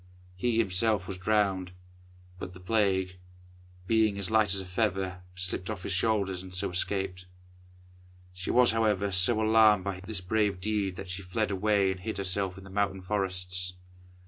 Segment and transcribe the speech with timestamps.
[0.35, 1.73] He himself was drowned,
[2.39, 3.17] but the Plague,
[3.85, 7.27] being as light as a feather, slipped off his shoulders, and so escaped.
[8.33, 12.17] She was, however, so alarmed by this brave deed that she fled away and hid
[12.17, 13.75] herself in the mountain forests.